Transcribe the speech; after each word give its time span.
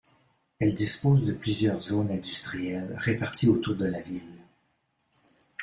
Elle 0.59 0.73
dispose 0.73 1.25
de 1.27 1.33
plusieurs 1.33 1.79
zones 1.79 2.09
industrielles 2.09 2.95
réparties 2.97 3.49
autour 3.49 3.75
de 3.75 3.85
la 3.85 3.99
ville. 3.99 4.43